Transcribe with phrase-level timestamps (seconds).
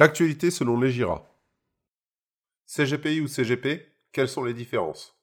[0.00, 1.28] L'actualité selon les GIRA.
[2.66, 5.20] CGPI ou CGP, quelles sont les différences?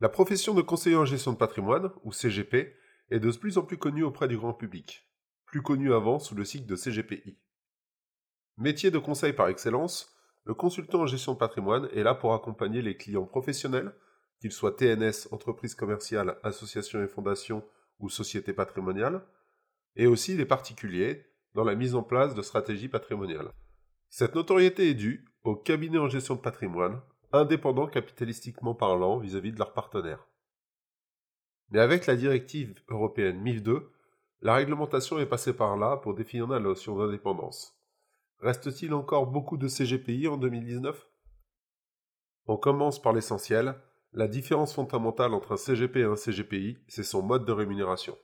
[0.00, 2.74] La profession de conseiller en gestion de patrimoine, ou CGP,
[3.10, 5.08] est de plus en plus connue auprès du grand public,
[5.46, 7.38] plus connue avant sous le cycle de CGPI.
[8.58, 10.14] Métier de conseil par excellence,
[10.44, 13.94] le consultant en gestion de patrimoine est là pour accompagner les clients professionnels,
[14.42, 17.64] qu'ils soient TNS, entreprises commerciales, associations et fondations
[17.98, 19.24] ou sociétés patrimoniales,
[19.96, 23.54] et aussi les particuliers dans la mise en place de stratégies patrimoniales.
[24.10, 27.00] Cette notoriété est due aux cabinets en gestion de patrimoine,
[27.32, 30.26] indépendants capitalistiquement parlant vis-à-vis de leurs partenaires.
[31.70, 33.92] Mais avec la directive européenne MIF 2,
[34.40, 37.76] la réglementation est passée par là pour définir la notion d'indépendance.
[38.40, 41.08] Reste-t-il encore beaucoup de CGPI en 2019
[42.46, 43.74] On commence par l'essentiel.
[44.12, 48.16] La différence fondamentale entre un CGP et un CGPI, c'est son mode de rémunération.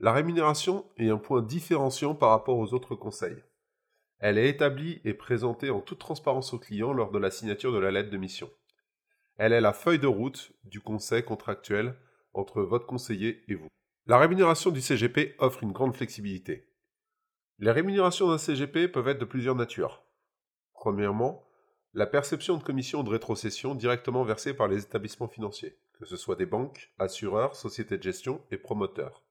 [0.00, 3.42] La rémunération est un point différenciant par rapport aux autres conseils.
[4.26, 7.78] Elle est établie et présentée en toute transparence au client lors de la signature de
[7.78, 8.50] la lettre de mission.
[9.36, 11.94] Elle est la feuille de route du conseil contractuel
[12.32, 13.68] entre votre conseiller et vous.
[14.06, 16.66] La rémunération du CGP offre une grande flexibilité.
[17.58, 20.02] Les rémunérations d'un CGP peuvent être de plusieurs natures.
[20.72, 21.44] Premièrement,
[21.92, 26.36] la perception de commissions de rétrocession directement versées par les établissements financiers, que ce soit
[26.36, 29.22] des banques, assureurs, sociétés de gestion et promoteurs.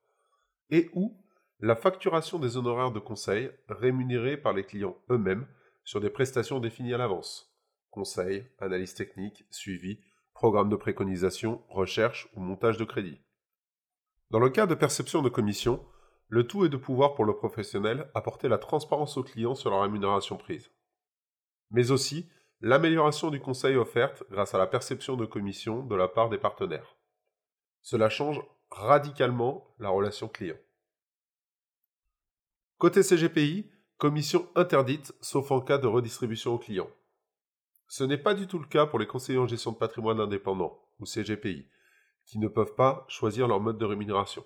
[0.69, 1.17] Et ou
[1.65, 5.47] la facturation des honoraires de conseil rémunérés par les clients eux-mêmes
[5.85, 7.57] sur des prestations définies à l'avance.
[7.89, 10.01] Conseil, analyse technique, suivi,
[10.33, 13.21] programme de préconisation, recherche ou montage de crédit.
[14.29, 15.81] Dans le cas de perception de commission,
[16.27, 19.83] le tout est de pouvoir pour le professionnel apporter la transparence au client sur la
[19.83, 20.69] rémunération prise.
[21.71, 26.27] Mais aussi l'amélioration du conseil offerte grâce à la perception de commission de la part
[26.27, 26.97] des partenaires.
[27.81, 30.57] Cela change radicalement la relation client.
[32.83, 36.89] Côté CGPI, commission interdite sauf en cas de redistribution au client.
[37.87, 40.83] Ce n'est pas du tout le cas pour les conseillers en gestion de patrimoine indépendant,
[40.99, 41.65] ou CGPI,
[42.25, 44.43] qui ne peuvent pas choisir leur mode de rémunération.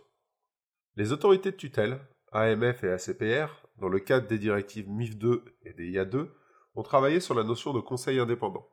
[0.98, 2.00] Les autorités de tutelle,
[2.32, 6.32] AMF et ACPR, dans le cadre des directives MIF 2 et des IA 2,
[6.76, 8.70] ont travaillé sur la notion de conseil indépendant.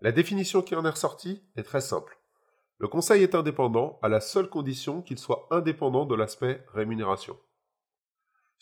[0.00, 2.18] La définition qui en est ressortie est très simple.
[2.78, 7.38] Le conseil est indépendant à la seule condition qu'il soit indépendant de l'aspect rémunération.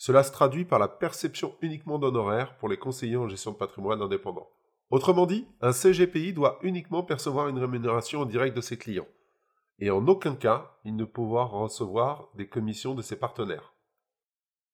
[0.03, 4.01] Cela se traduit par la perception uniquement d'honoraires pour les conseillers en gestion de patrimoine
[4.01, 4.49] indépendant.
[4.89, 9.07] Autrement dit, un CGPI doit uniquement percevoir une rémunération en direct de ses clients,
[9.77, 13.75] et en aucun cas il ne pouvoir recevoir des commissions de ses partenaires.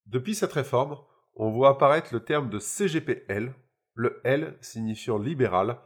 [0.06, 0.98] Depuis cette réforme,
[1.36, 3.54] on voit apparaître le terme de CGPL,
[3.96, 5.78] le L signifiant libéral,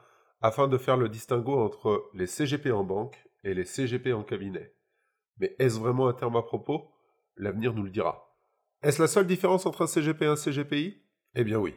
[0.41, 4.75] afin de faire le distinguo entre les CGP en banque et les CGP en cabinet.
[5.37, 6.91] Mais est-ce vraiment un terme à propos?
[7.37, 8.30] L'avenir nous le dira.
[8.83, 10.97] Est-ce la seule différence entre un CGP et un CGPI
[11.35, 11.75] Eh bien oui.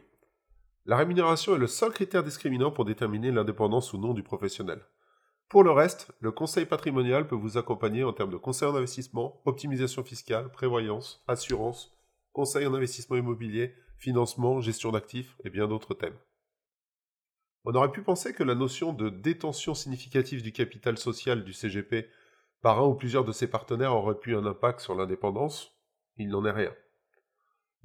[0.85, 4.81] La rémunération est le seul critère discriminant pour déterminer l'indépendance ou non du professionnel.
[5.47, 9.39] Pour le reste, le conseil patrimonial peut vous accompagner en termes de conseil en investissement,
[9.45, 11.95] optimisation fiscale, prévoyance, assurance,
[12.33, 16.17] conseil en investissement immobilier, financement, gestion d'actifs et bien d'autres thèmes.
[17.65, 22.09] On aurait pu penser que la notion de détention significative du capital social du CGP
[22.61, 25.71] par un ou plusieurs de ses partenaires aurait pu un impact sur l'indépendance.
[26.17, 26.73] Il n'en est rien.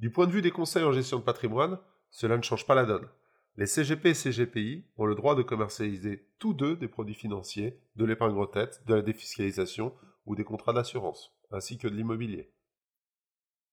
[0.01, 1.77] Du point de vue des conseils en gestion de patrimoine,
[2.09, 3.07] cela ne change pas la donne.
[3.55, 8.05] Les CGP et CGPI ont le droit de commercialiser tous deux des produits financiers, de
[8.05, 9.93] l'épargne retraite, de la défiscalisation
[10.25, 12.51] ou des contrats d'assurance, ainsi que de l'immobilier.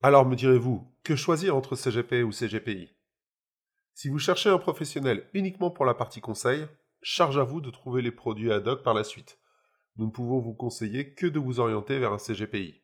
[0.03, 2.93] Alors me direz-vous, que choisir entre CGP ou CGPI
[3.95, 6.67] Si vous cherchez un professionnel uniquement pour la partie conseil,
[7.01, 9.39] charge à vous de trouver les produits ad hoc par la suite.
[9.97, 12.83] Nous ne pouvons vous conseiller que de vous orienter vers un CGPI.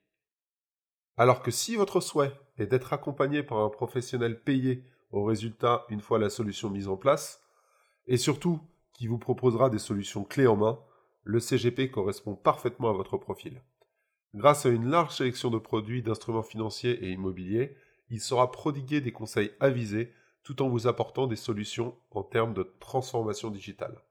[1.19, 6.00] Alors que si votre souhait est d'être accompagné par un professionnel payé au résultat une
[6.00, 7.42] fois la solution mise en place,
[8.06, 8.60] et surtout
[8.92, 10.78] qui vous proposera des solutions clés en main,
[11.25, 13.62] le CGP correspond parfaitement à votre profil.
[14.34, 17.76] Grâce à une large sélection de produits, d'instruments financiers et immobiliers,
[18.10, 20.12] il saura prodiguer des conseils avisés
[20.43, 24.02] tout en vous apportant des solutions en termes de transformation digitale.